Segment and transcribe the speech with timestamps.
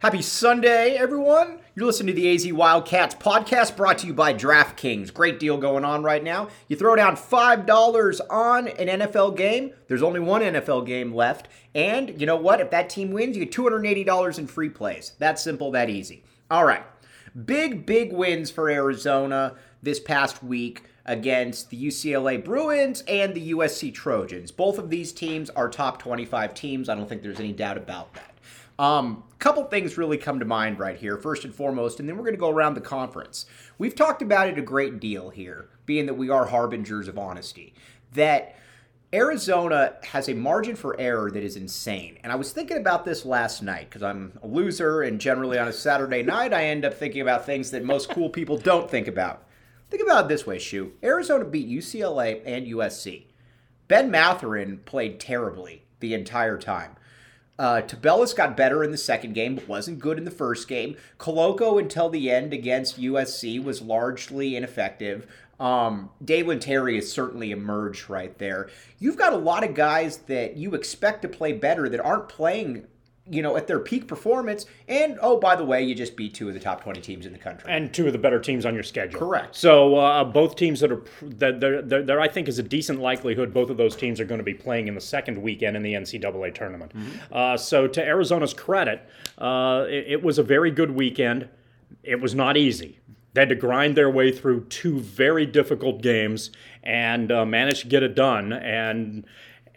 [0.00, 1.58] Happy Sunday, everyone.
[1.74, 5.12] You're listening to the AZ Wildcats podcast brought to you by DraftKings.
[5.12, 6.48] Great deal going on right now.
[6.68, 11.48] You throw down $5 on an NFL game, there's only one NFL game left.
[11.74, 12.62] And you know what?
[12.62, 15.12] If that team wins, you get $280 in free plays.
[15.18, 16.24] That simple, that easy.
[16.50, 16.84] All right.
[17.44, 23.92] Big, big wins for Arizona this past week against the UCLA Bruins and the USC
[23.92, 24.50] Trojans.
[24.50, 26.88] Both of these teams are top 25 teams.
[26.88, 28.29] I don't think there's any doubt about that.
[28.80, 32.22] Um, couple things really come to mind right here, first and foremost, and then we're
[32.22, 33.44] going to go around the conference.
[33.76, 37.74] We've talked about it a great deal here, being that we are harbingers of honesty,
[38.14, 38.56] that
[39.12, 42.18] Arizona has a margin for error that is insane.
[42.22, 45.68] And I was thinking about this last night because I'm a loser, and generally on
[45.68, 49.08] a Saturday night, I end up thinking about things that most cool people don't think
[49.08, 49.46] about.
[49.90, 50.92] Think about it this way, Shu.
[51.02, 53.24] Arizona beat UCLA and USC.
[53.88, 56.96] Ben Mathurin played terribly the entire time.
[57.58, 60.96] Uh, Tubelis got better in the second game, but wasn't good in the first game.
[61.18, 65.26] Koloko until the end against USC was largely ineffective.
[65.60, 68.70] Um, Dalen Terry has certainly emerged right there.
[68.98, 72.86] You've got a lot of guys that you expect to play better that aren't playing
[73.30, 74.66] you know, at their peak performance.
[74.88, 77.32] And oh, by the way, you just beat two of the top twenty teams in
[77.32, 79.18] the country and two of the better teams on your schedule.
[79.18, 79.54] Correct.
[79.54, 83.00] So uh, both teams that are that there, there, there, I think is a decent
[83.00, 85.82] likelihood both of those teams are going to be playing in the second weekend in
[85.82, 86.92] the NCAA tournament.
[86.94, 87.34] Mm-hmm.
[87.34, 89.08] Uh, so to Arizona's credit,
[89.38, 91.48] uh, it, it was a very good weekend.
[92.02, 92.98] It was not easy.
[93.32, 96.50] They had to grind their way through two very difficult games
[96.82, 98.52] and uh, managed to get it done.
[98.52, 99.24] And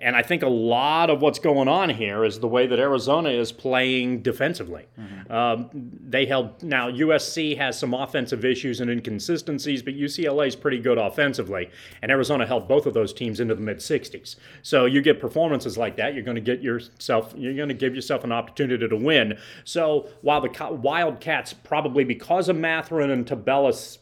[0.03, 3.29] and I think a lot of what's going on here is the way that Arizona
[3.29, 4.85] is playing defensively.
[4.99, 5.31] Mm-hmm.
[5.31, 10.79] Um, they held now USC has some offensive issues and inconsistencies, but UCLA is pretty
[10.79, 11.71] good offensively,
[12.01, 14.35] and Arizona held both of those teams into the mid 60s.
[14.61, 17.95] So you get performances like that, you're going to get yourself, you're going to give
[17.95, 19.37] yourself an opportunity to win.
[19.63, 23.99] So while the Wildcats probably because of Mathurin and Tubelis,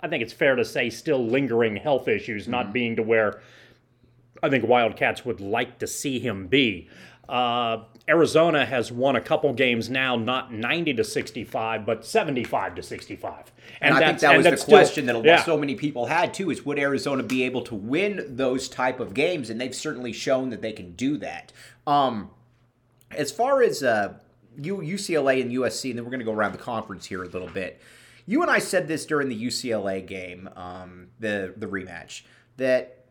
[0.00, 2.52] I think it's fair to say still lingering health issues, mm-hmm.
[2.52, 3.42] not being to where
[4.42, 6.88] I think Wildcats would like to see him be.
[7.28, 12.82] Uh, Arizona has won a couple games now, not 90 to 65, but 75 to
[12.82, 13.52] 65.
[13.80, 15.42] And, and I think that was the still, question that yeah.
[15.42, 19.12] so many people had too: is would Arizona be able to win those type of
[19.12, 19.50] games?
[19.50, 21.52] And they've certainly shown that they can do that.
[21.86, 22.30] Um,
[23.10, 24.14] as far as uh,
[24.58, 27.48] UCLA and USC, and then we're going to go around the conference here a little
[27.48, 27.80] bit.
[28.26, 32.22] You and I said this during the UCLA game, um, the the rematch,
[32.56, 33.05] that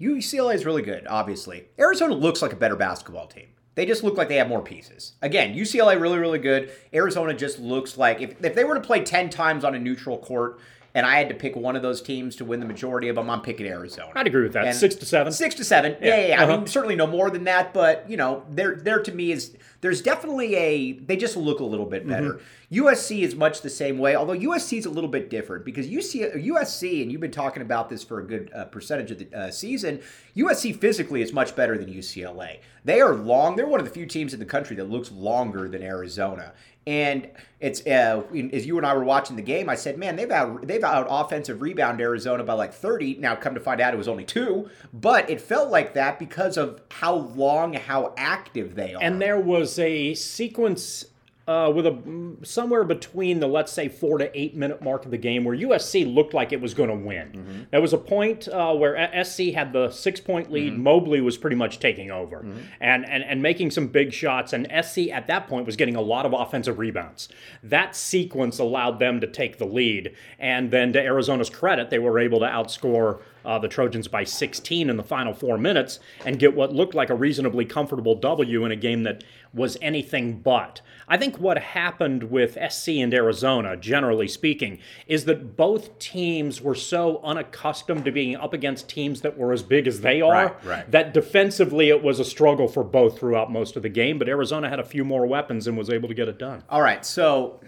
[0.00, 1.66] UCLA is really good, obviously.
[1.78, 3.48] Arizona looks like a better basketball team.
[3.74, 5.14] They just look like they have more pieces.
[5.22, 6.70] Again, UCLA really, really good.
[6.94, 10.18] Arizona just looks like if, if they were to play 10 times on a neutral
[10.18, 10.60] court,
[10.94, 13.28] and I had to pick one of those teams to win the majority of them,
[13.30, 14.12] I'm picking Arizona.
[14.14, 14.66] I'd agree with that.
[14.66, 15.32] And six to seven.
[15.32, 15.96] Six to seven.
[16.00, 16.26] Yeah, yeah.
[16.26, 16.42] yeah.
[16.42, 16.52] Uh-huh.
[16.52, 19.56] I mean, certainly no more than that, but you know, there, there to me is
[19.80, 22.34] there's definitely a they just look a little bit better.
[22.34, 22.86] Mm-hmm.
[22.86, 26.44] USC is much the same way, although USC is a little bit different because UC,
[26.46, 29.50] USC, and you've been talking about this for a good uh, percentage of the uh,
[29.50, 30.00] season,
[30.36, 32.58] USC physically is much better than UCLA.
[32.84, 33.56] They are long.
[33.56, 36.52] They're one of the few teams in the country that looks longer than Arizona.
[36.88, 37.28] And
[37.60, 40.66] it's uh, as you and I were watching the game, I said, "Man, they've out
[40.66, 44.08] they've out offensive rebound Arizona by like 30." Now, come to find out, it was
[44.08, 49.02] only two, but it felt like that because of how long, how active they are.
[49.02, 51.04] And there was a sequence
[51.48, 55.16] uh, with a somewhere between the let's say four to eight minute mark of the
[55.16, 57.32] game where USC looked like it was going to win.
[57.32, 57.62] Mm-hmm.
[57.70, 60.74] There was a point uh, where SC had the six point lead.
[60.74, 60.82] Mm-hmm.
[60.82, 62.60] Mobley was pretty much taking over mm-hmm.
[62.80, 64.52] and, and and making some big shots.
[64.52, 67.30] And SC at that point was getting a lot of offensive rebounds.
[67.62, 70.14] That sequence allowed them to take the lead.
[70.38, 74.90] And then to Arizona's credit, they were able to outscore uh, the Trojans by 16
[74.90, 78.72] in the final four minutes and get what looked like a reasonably comfortable W in
[78.72, 79.24] a game that
[79.54, 80.80] was anything but.
[81.10, 86.74] I think what happened with SC and Arizona, generally speaking, is that both teams were
[86.74, 90.64] so unaccustomed to being up against teams that were as big as they are Right,
[90.66, 90.90] right.
[90.90, 94.18] that defensively it was a struggle for both throughout most of the game.
[94.18, 96.62] But Arizona had a few more weapons and was able to get it done.
[96.68, 97.60] All right, so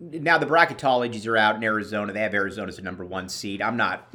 [0.00, 2.12] now the bracketologies are out in Arizona.
[2.12, 3.62] They have Arizona as the number one seed.
[3.62, 4.06] I'm not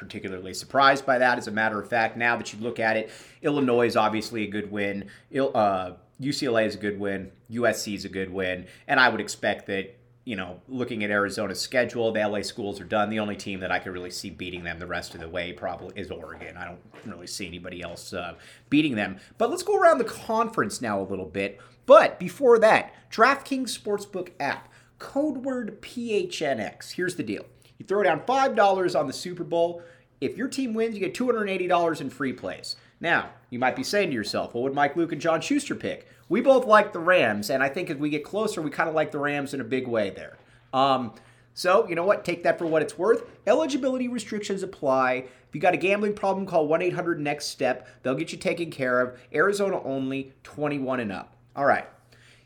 [0.00, 1.38] particularly surprised by that.
[1.38, 3.10] As a matter of fact, now that you look at it,
[3.42, 5.08] Illinois is obviously a good win.
[5.32, 7.30] Uh, UCLA is a good win.
[7.50, 9.96] USC is a good win, and I would expect that.
[10.26, 13.08] You know, looking at Arizona's schedule, the LA schools are done.
[13.08, 15.52] The only team that I could really see beating them the rest of the way
[15.54, 16.58] probably is Oregon.
[16.58, 18.34] I don't really see anybody else uh,
[18.68, 19.18] beating them.
[19.38, 21.58] But let's go around the conference now a little bit.
[21.86, 24.68] But before that, DraftKings Sportsbook app
[25.00, 26.92] code word PHNX.
[26.92, 27.46] Here's the deal
[27.80, 29.82] you throw down $5 on the Super Bowl.
[30.20, 32.76] If your team wins, you get $280 in free plays.
[33.00, 36.06] Now, you might be saying to yourself, what would Mike Luke and John Schuster pick?
[36.28, 38.94] We both like the Rams, and I think as we get closer, we kind of
[38.94, 40.36] like the Rams in a big way there.
[40.74, 41.14] Um,
[41.54, 42.22] so, you know what?
[42.22, 43.24] Take that for what it's worth.
[43.46, 45.24] Eligibility restrictions apply.
[45.48, 47.88] If you got a gambling problem, call 1 800 NEXT STEP.
[48.02, 49.18] They'll get you taken care of.
[49.32, 51.34] Arizona only, 21 and up.
[51.56, 51.86] All right.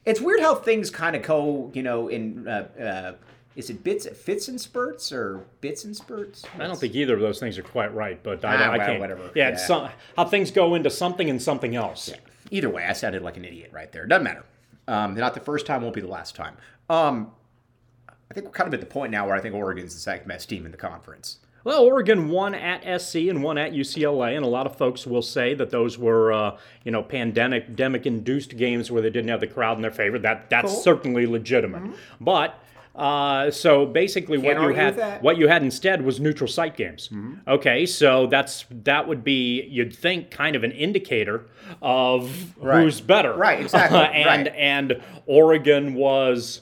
[0.04, 3.12] It's weird how things kind of go, you know, in uh, uh,
[3.56, 6.44] is it bits, fits and spurts or bits and spurts?
[6.58, 8.76] I don't think either of those things are quite right, but I, Ah, don't- I
[8.78, 9.00] well, can't.
[9.00, 9.30] whatever.
[9.34, 9.66] Yeah, it's Yeah.
[9.66, 12.12] some, how things go into something and something else.
[12.50, 14.06] Either way, I sounded like an idiot right there.
[14.06, 14.44] Doesn't matter.
[14.88, 16.56] Um, not the first time, won't be the last time.
[16.90, 17.32] Um,
[18.08, 20.26] I think we're kind of at the point now where I think Oregon's the second
[20.28, 21.38] best team in the conference.
[21.62, 25.22] Well, Oregon won at SC and one at UCLA, and a lot of folks will
[25.22, 29.76] say that those were, uh, you know, pandemic-induced games where they didn't have the crowd
[29.76, 30.18] in their favor.
[30.18, 30.82] That that's Cool.
[30.82, 31.82] certainly legitimate.
[32.20, 32.58] But
[32.94, 37.10] uh, so basically, what Can't you had what you had instead was neutral site games.
[37.48, 41.46] Okay, so that's that would be you'd think kind of an indicator
[41.82, 42.82] of Right.
[42.82, 43.34] who's better.
[43.34, 44.54] Right, exactly, and right.
[44.56, 46.60] and Oregon was.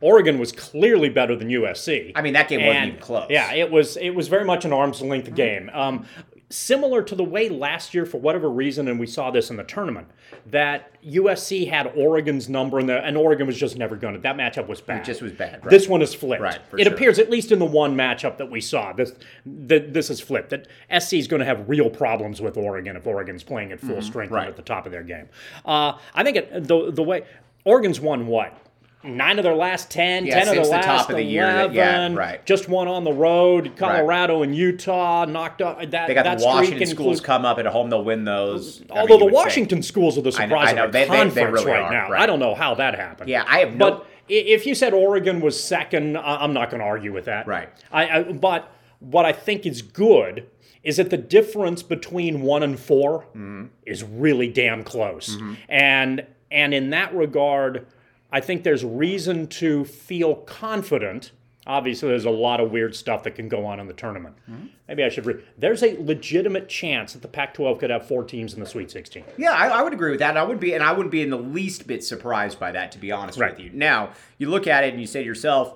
[0.00, 2.12] Oregon was clearly better than USC.
[2.14, 3.26] I mean, that game wasn't even close.
[3.30, 3.96] Yeah, it was.
[3.96, 5.68] It was very much an arm's length game.
[5.74, 6.06] Um,
[6.50, 9.64] similar to the way last year, for whatever reason, and we saw this in the
[9.64, 10.08] tournament,
[10.46, 14.20] that USC had Oregon's number, and, the, and Oregon was just never going to.
[14.20, 15.02] That matchup was bad.
[15.02, 15.62] It just was bad.
[15.64, 15.70] Right.
[15.70, 16.42] This one is flipped.
[16.42, 16.94] Right, it sure.
[16.94, 19.12] appears, at least in the one matchup that we saw, this
[19.44, 20.50] this is flipped.
[20.50, 20.68] That
[21.02, 24.28] SC is going to have real problems with Oregon if Oregon's playing at full strength
[24.28, 24.34] Mm-hmm.
[24.34, 24.48] right.
[24.48, 25.28] at the top of their game.
[25.64, 27.24] Uh, I think it, the the way
[27.64, 28.56] Oregon's won what.
[29.04, 31.26] Nine of their last 10, Yeah, 10 of their the last top of the 11,
[31.32, 32.44] year, that- yeah, right.
[32.44, 33.72] just one on the road.
[33.76, 36.08] Colorado and Utah knocked up that.
[36.08, 38.80] they got that the Washington streak schools come up at home; they'll win those.
[38.80, 39.32] I mean, Although the.
[39.32, 40.84] Washington schools are the I know- surprise I know.
[40.86, 42.10] of the They- they- they conference really right are, now.
[42.10, 42.22] right.
[42.22, 43.30] I don't know how that happened.
[43.30, 46.86] Yeah, I have no- But if you said Oregon was second, I'm not going to
[46.86, 47.46] argue with that.
[47.46, 47.68] Right.
[47.92, 48.68] I, I but
[48.98, 50.46] what I think is good
[50.82, 53.66] is that the difference between one and 4 Mm-hmm.
[53.86, 57.86] is really damn close, and and in that regard,
[58.30, 61.32] I think there's reason to feel confident.
[61.66, 64.36] Obviously, there's a lot of weird stuff that can go on in the tournament.
[64.50, 64.66] Mm-hmm.
[64.88, 65.42] Maybe I should read.
[65.58, 69.24] There's a legitimate chance that the Pac-12 could have four teams in the Sweet 16.
[69.36, 70.30] Yeah, I, I would agree with that.
[70.30, 72.92] And I would be, and I wouldn't be in the least bit surprised by that,
[72.92, 73.50] to be honest Right.
[73.54, 73.70] with you.
[73.74, 75.74] Now, you look at it and you say to yourself,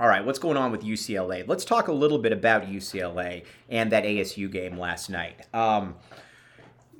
[0.00, 3.92] "All right, what's going on with UCLA?" Let's talk a little bit about UCLA and
[3.92, 5.46] that ASU game last night.
[5.54, 5.94] Um,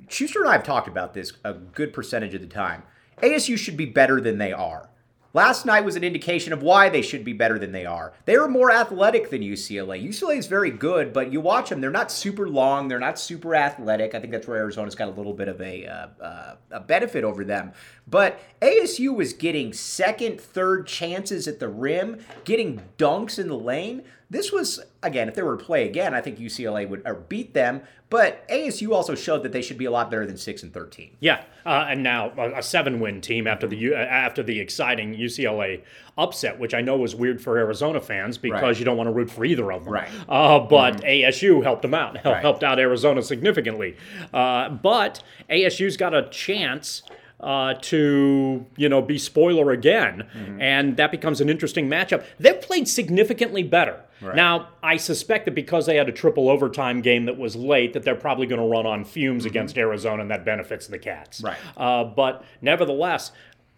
[0.07, 2.83] Schuster and I have talked about this a good percentage of the time.
[3.21, 4.89] ASU should be better than they are.
[5.31, 8.13] Last night was an indication of why they should be better than they are.
[8.25, 10.03] They are more athletic than UCLA.
[10.03, 13.53] UCLA is very good, but you watch them; they're not super long, they're not super
[13.53, 14.15] athletic.
[14.15, 17.23] I think that's where Arizona's got a little bit of a uh, uh, a benefit
[17.23, 17.73] over them.
[18.07, 24.01] But ASU was getting second, third chances at the rim, getting dunks in the lane.
[24.31, 27.81] This was again, if they were to play again, I think UCLA would beat them.
[28.11, 31.11] But ASU also showed that they should be a lot better than six and thirteen.
[31.19, 35.15] Yeah, uh, and now a, a seven-win team after the U- uh, after the exciting
[35.15, 35.81] UCLA
[36.17, 38.77] upset, which I know was weird for Arizona fans because Right.
[38.79, 39.93] you don't want to root for either of them.
[39.93, 40.07] Right.
[40.07, 40.31] Mm-hmm.
[40.31, 42.41] Uh, but ASU helped them out, hel- Right.
[42.41, 43.95] helped out Arizona significantly.
[44.33, 47.03] Uh, but ASU's got a chance.
[47.41, 50.61] Uh, to you know be spoiler again, Mm-hmm.
[50.61, 52.25] and that becomes an interesting matchup.
[52.37, 54.01] They've played significantly better.
[54.35, 58.03] Now I suspect that because they had a triple overtime game that was late, that
[58.03, 61.37] they're probably going to run on fumes against Arizona, and that benefits the Cats.
[61.41, 61.45] Mm-hmm.
[61.47, 61.57] Right.
[61.77, 63.31] Uh, but nevertheless,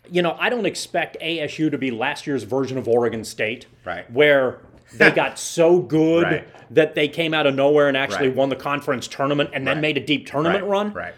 [0.09, 4.09] you know, I don't expect ASU to be last year's version of Oregon State, Right.
[4.11, 4.61] Where
[4.95, 6.47] they got so good Right.
[6.73, 8.37] that they came out of nowhere and actually Right.
[8.37, 9.81] won the conference tournament and then Right.
[9.81, 10.93] made a deep tournament right, run.
[10.93, 11.13] Right.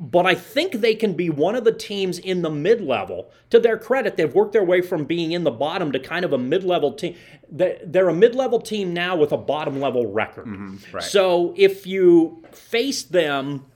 [0.00, 3.30] But I think they can be one of the teams in the mid level.
[3.50, 6.32] To their credit, they've worked their way from being in the bottom to kind of
[6.32, 7.16] a mid level team.
[7.50, 10.46] They're a mid level team now with a bottom level record.
[10.46, 11.02] Mm-hmm, right.
[11.02, 13.66] So if you face them,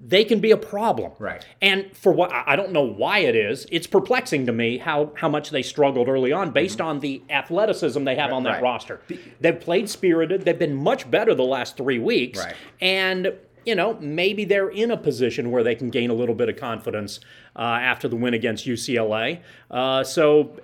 [0.00, 1.12] they can be a problem.
[1.18, 1.44] Right.
[1.60, 5.28] And for what I don't know why it is, it's perplexing to me how how
[5.28, 6.88] much they struggled early on based mm-hmm.
[6.88, 8.62] on the athleticism they have right, on that right.
[8.62, 9.00] roster.
[9.40, 10.42] They've played spirited.
[10.42, 12.38] They've been much better the last three weeks.
[12.38, 12.54] Right.
[12.80, 13.32] And
[13.64, 16.56] you know, maybe they're in a position where they can gain a little bit of
[16.56, 17.20] confidence
[17.56, 19.40] uh, after the win against UCLA.
[19.70, 20.58] Uh, so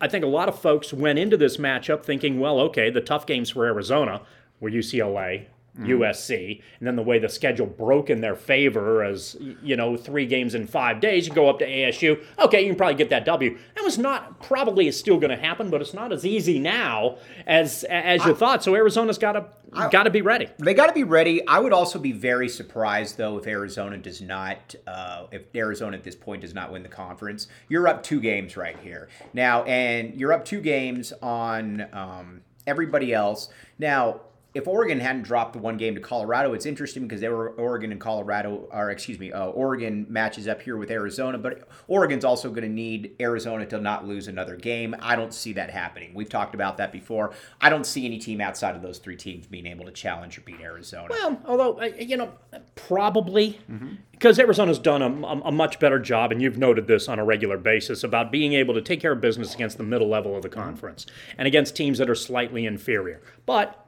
[0.00, 3.26] I think a lot of folks went into this matchup thinking, well, okay, the tough
[3.26, 4.22] games for Arizona
[4.60, 5.46] were UCLA,
[5.78, 5.86] mm.
[5.86, 10.26] USC, and then the way the schedule broke in their favor as, you know, three
[10.26, 12.22] games in five days, you go up to ASU.
[12.38, 13.58] Okay, you can probably get that W.
[13.74, 17.18] That was not, probably is still going to happen, but it's not as easy now
[17.46, 18.62] as as you I, thought.
[18.62, 19.46] So Arizona's got to
[19.90, 20.48] got to be ready.
[20.58, 21.46] They got to be ready.
[21.46, 26.04] I would also be very surprised though if Arizona does not, uh, if Arizona at
[26.04, 27.48] this point does not win the conference.
[27.68, 33.12] You're up two games right here now, and you're up two games on um, everybody
[33.12, 33.48] else.
[33.78, 34.20] Now,
[34.56, 37.92] if Oregon hadn't dropped the one game to Colorado, it's interesting because they were Oregon
[37.92, 42.48] and Colorado, or excuse me, uh, Oregon matches up here with Arizona, but Oregon's also
[42.48, 44.96] going to need Arizona to not lose another game.
[45.00, 46.14] I don't see that happening.
[46.14, 47.34] We've talked about that before.
[47.60, 50.40] I don't see any team outside of those three teams being able to challenge or
[50.40, 51.08] beat Arizona.
[51.10, 52.32] Well, although uh, you know,
[52.76, 53.96] probably mm-hmm.
[54.12, 57.58] because Arizona's done a, a, much better job, and you've noted this on a regular
[57.58, 60.48] basis about being able to take care of business against the middle level of the
[60.48, 60.62] mm-hmm.
[60.62, 61.40] conference mm-hmm.
[61.40, 63.85] and against teams that are slightly inferior, but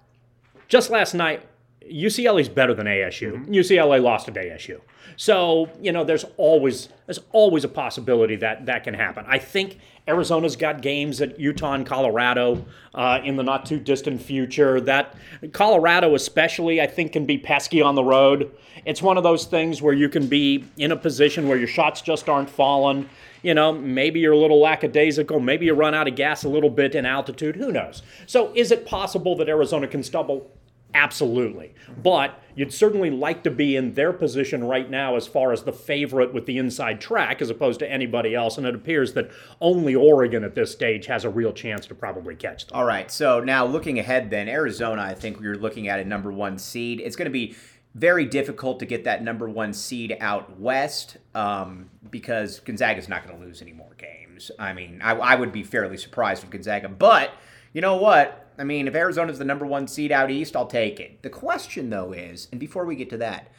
[0.69, 1.43] just last night,
[1.91, 3.33] UCLA is better than ASU.
[3.33, 3.53] Mm-hmm.
[3.53, 4.81] UCLA lost to ASU.
[5.17, 9.25] So, you know, there's always there's always a possibility that that can happen.
[9.27, 14.23] I think Arizona's got games at Utah and Colorado uh, in the not too distant
[14.23, 14.81] future.
[14.81, 15.15] That
[15.53, 18.53] Colorado, especially, I think, can be pesky on the road.
[18.85, 22.01] It's one of those things where you can be in a position where your shots
[22.01, 23.09] just aren't falling.
[23.43, 25.41] You know, maybe you're a little lackadaisical.
[25.41, 27.57] Maybe you run out of gas a little bit in altitude.
[27.57, 28.03] Who knows?
[28.27, 30.51] So, is it possible that Arizona can stumble?
[30.95, 31.75] Absolutely.
[32.03, 35.73] But you'd certainly like to be in their position right now as far as the
[35.73, 38.57] favorite with the inside track as opposed to anybody else.
[38.59, 39.31] And it appears that
[39.61, 42.77] only Oregon at this stage has a real chance to probably catch them.
[42.77, 43.11] All right.
[43.11, 46.59] So now looking ahead, then, Arizona, I think we are looking at a number one
[46.59, 47.01] seed.
[47.01, 47.55] It's going to be
[47.95, 53.39] very difficult to get that number one seed out west um, because Gonzaga's not going
[53.39, 54.51] to lose any more games.
[54.59, 56.89] I mean, I, I would be fairly surprised with Gonzaga.
[56.89, 57.33] But
[57.73, 58.53] you know what?
[58.59, 61.23] I mean, if Arizona's the number one seed out east, I'll take it.
[61.23, 63.53] The question, though, is, and before we get to that,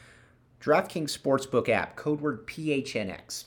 [0.61, 3.45] DraftKings Sportsbook app, code word PHNX.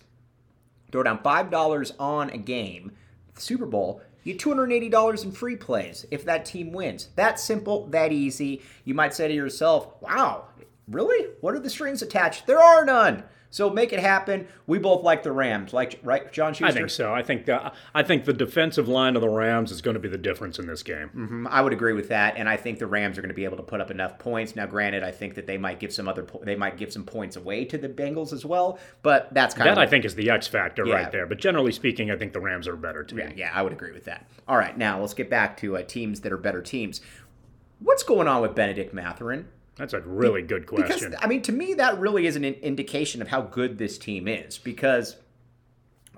[0.90, 2.92] Throw down $5 on a game.
[3.36, 7.08] Super Bowl, you get $280 in free plays if that team wins.
[7.16, 8.62] That simple, that easy.
[8.84, 10.46] You might say to yourself, wow,
[10.88, 11.28] really?
[11.40, 12.46] What are the strings attached?
[12.46, 13.24] There are none.
[13.52, 14.48] So make it happen.
[14.66, 16.66] We both like the Rams, like right, John Schuster.
[16.66, 17.12] I think so.
[17.12, 20.08] I think the, I think the defensive line of the Rams is going to be
[20.08, 21.10] the difference in this game.
[21.14, 21.46] Mm-hmm.
[21.50, 23.58] I would agree with that, and I think the Rams are going to be able
[23.58, 24.56] to put up enough points.
[24.56, 27.36] Now, granted, I think that they might give some other they might give some points
[27.36, 30.14] away to the Bengals as well, but that's kind that of that I think is
[30.14, 30.94] the X factor yeah.
[30.94, 31.26] right there.
[31.26, 33.16] But generally speaking, I think the Rams are better too.
[33.16, 34.26] Yeah, yeah, I would agree with that.
[34.48, 37.02] All right, now let's get back to uh, teams that are better teams.
[37.80, 39.48] What's going on with Benedict Mathurin?
[39.82, 41.10] That's a really good question.
[41.10, 44.28] Because, I mean, to me, that really is an indication of how good this team
[44.28, 45.16] is because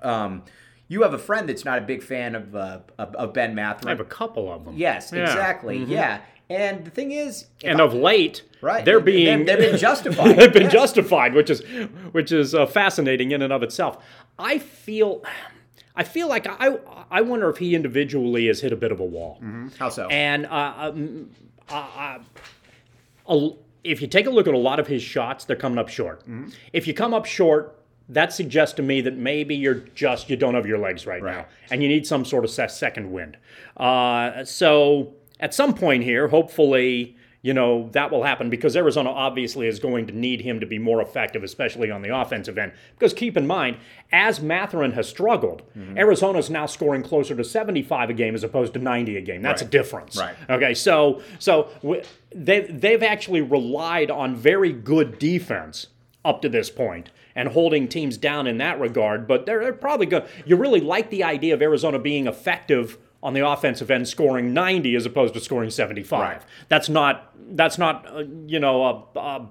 [0.03, 0.43] um,
[0.87, 3.87] you have a friend that's not a big fan of, uh, of, of, Ben Mathurin.
[3.87, 4.75] I have a couple of them.
[4.77, 5.23] Yes, yeah.
[5.23, 5.79] exactly.
[5.79, 5.93] Mm-hmm.
[5.93, 6.21] Yeah.
[6.47, 10.37] And the thing is, and I, of late, right, they're being they've been justified.
[10.37, 10.71] they've been yes.
[10.71, 11.61] justified, which is
[12.11, 13.97] which is uh, fascinating in and of itself.
[14.37, 15.23] I feel.
[15.95, 16.77] I feel like I
[17.09, 19.39] I wonder if he individually has hit a bit of a wall.
[19.41, 19.69] Mm-hmm.
[19.79, 20.07] How so?
[20.09, 21.31] And uh, um,
[23.27, 23.49] uh,
[23.83, 26.21] if you take a look at a lot of his shots, they're coming up short.
[26.21, 26.49] Mm-hmm.
[26.73, 27.79] If you come up short,
[28.09, 31.37] that suggests to me that maybe you're just you don't have your legs right, right.
[31.37, 33.37] now, and you need some sort of second wind.
[33.77, 37.15] Uh, so at some point here, hopefully,
[37.45, 40.79] you know, that will happen because Arizona obviously is going to need him to be
[40.79, 42.71] more effective, especially on the offensive end.
[42.97, 43.77] Because keep in mind,
[44.11, 45.95] as Mathurin has struggled, mm-hmm.
[45.95, 49.43] Arizona is now scoring closer to 75 a game as opposed to 90 a game.
[49.43, 49.67] That's right.
[49.67, 50.17] a difference.
[50.17, 50.35] Right.
[50.49, 51.69] Okay, so so
[52.33, 55.85] they they've actually relied on very good defense
[56.23, 59.27] up to this point and holding teams down in that regard.
[59.27, 60.27] But they're, they're probably good.
[60.47, 64.95] You really like the idea of Arizona being effective on the offensive end scoring 90
[64.95, 66.19] as opposed to scoring 75.
[66.19, 66.41] Right.
[66.69, 69.49] That's not that's not uh, you know a, a,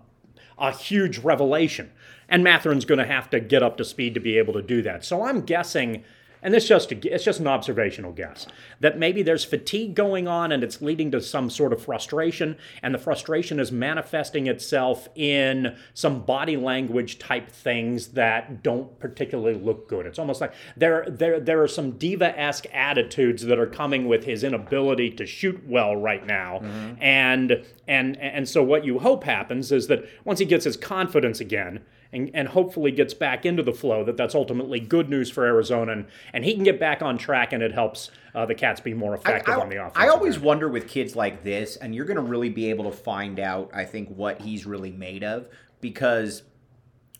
[0.58, 1.90] a huge revelation.
[2.28, 4.80] And Mathurin's going to have to get up to speed to be able to do
[4.82, 5.04] that.
[5.04, 6.04] So I'm guessing
[6.44, 8.46] and this just it's just an observational guess
[8.80, 12.94] that maybe there's fatigue going on and it's leading to some sort of frustration, and
[12.94, 19.88] the frustration is manifesting itself in some body language type things that don't particularly look
[19.88, 20.04] good.
[20.04, 24.24] It's almost like there there there are some diva esque attitudes that are coming with
[24.24, 27.02] his inability to shoot well right now, mm-hmm.
[27.02, 31.40] and and and so what you hope happens is that once he gets his confidence
[31.40, 31.80] again
[32.14, 35.92] and, and hopefully gets back into the flow, that that's ultimately good news for Arizona,
[35.92, 38.94] and, and he can get back on track, and it helps uh, the Cats be
[38.94, 39.94] more effective I, I, on the offense.
[39.96, 40.44] I always end.
[40.44, 43.70] wonder with kids like this, and you're going to really be able to find out,
[43.74, 45.48] I think, what he's really made of,
[45.80, 46.42] because,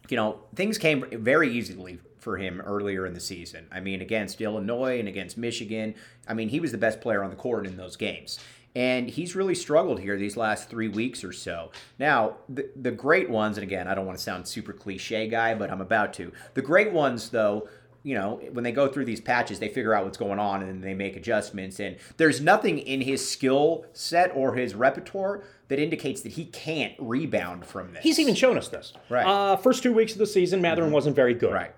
[0.09, 3.67] you know, things came very easily for him earlier in the season.
[3.71, 5.95] I mean, against Illinois and against Michigan,
[6.27, 8.39] I mean, he was the best player on the court in those games
[8.75, 11.71] and he's really struggled here these last three weeks or so.
[11.99, 15.55] Now, the, the great ones, and again, I don't want to sound super cliche guy,
[15.55, 16.33] but I'm about to.
[16.55, 17.69] The great ones, though,
[18.03, 20.83] you know, when they go through these patches, they figure out what's going on and
[20.83, 21.81] they make adjustments.
[21.81, 26.95] And there's nothing in his skill set or his repertoire that indicates that he can't
[26.99, 28.03] rebound from this.
[28.03, 28.93] He's even shown us this.
[29.09, 29.25] Right.
[29.25, 30.95] Uh, first two weeks of the season, Mathurin mm-hmm.
[30.95, 31.53] wasn't very good.
[31.53, 31.75] Right.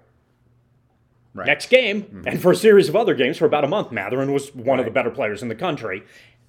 [1.33, 1.47] Right.
[1.47, 2.29] Next game, mm-hmm.
[2.29, 4.79] and for a series of other games for about a month, Mathurin was one right.
[4.79, 6.03] of the better players in the country.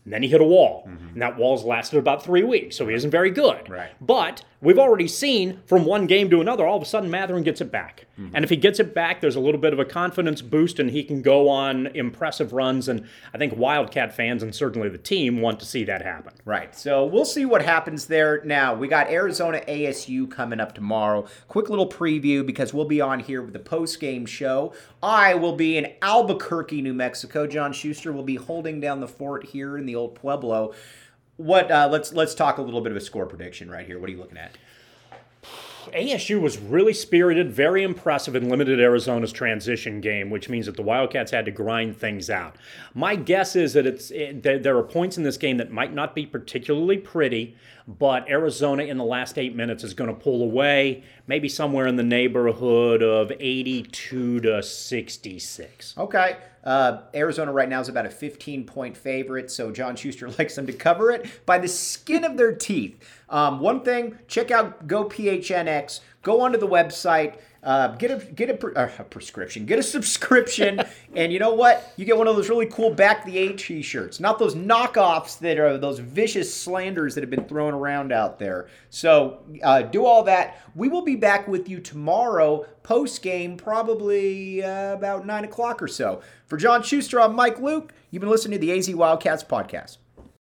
[0.07, 0.85] And then he hit a wall.
[0.87, 1.07] Mm-hmm.
[1.09, 3.69] And that wall's lasted about three weeks, so he isn't very good.
[3.69, 3.91] Right.
[3.99, 7.59] But we've already seen from one game to another, all of a sudden Mathurin gets
[7.59, 8.05] it back.
[8.17, 8.33] Mm-hmm.
[8.33, 10.89] And if he gets it back, there's a little bit of a confidence boost and
[10.89, 12.87] he can go on impressive runs.
[12.87, 16.31] And I think Wildcat fans and certainly the team want to see that happen.
[16.45, 16.73] Right.
[16.73, 18.41] So we'll see what happens there.
[18.45, 21.27] Now, we got Arizona ASU coming up tomorrow.
[21.49, 24.73] Quick little preview because we'll be on here with the post game show.
[25.01, 27.45] I will be in Albuquerque, New Mexico.
[27.45, 30.73] John Schuster will be holding down the fort here in the old Pueblo.
[31.37, 31.71] What?
[31.71, 33.99] Uh, let's let's talk a little bit of a score prediction right here.
[33.99, 34.57] What are you looking at?
[35.93, 40.81] ASU was really spirited, very impressive, and limited Arizona's transition game, which means that the
[40.81, 42.55] Wildcats had to grind things out.
[42.93, 45.93] My guess is that it's eh, it, there are points in this game that might
[45.93, 47.55] not be particularly pretty,
[47.87, 51.95] but Arizona in the last eight minutes is going to pull away, maybe somewhere in
[51.95, 55.93] the neighborhood of 82 to 66.
[55.97, 56.37] Okay.
[56.67, 60.67] Uh, Arizona right now is about a 15 point favorite, so John Schuster likes them
[60.67, 62.99] to cover it by the skin of their teeth.
[63.29, 66.01] Um, one thing, check out GoPHNX.
[66.23, 67.37] Go onto the website.
[67.63, 70.81] Uh, get a get a, uh, a, prescription, get a subscription,
[71.15, 71.91] and you know what?
[71.97, 75.57] You get one of those really cool back the A t-shirts, not those knockoffs that
[75.57, 78.67] are those vicious slanders that have been thrown around out there.
[78.89, 80.61] So uh, do all that.
[80.75, 85.87] We will be back with you tomorrow post game, probably uh, about nine o'clock or
[85.87, 86.21] so.
[86.45, 87.93] For John Schuster, I'm Mike Luke.
[88.11, 89.97] You've been listening to the AZ Wildcats podcast.